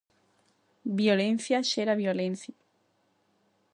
[1.01, 2.55] Violencia xera violencia.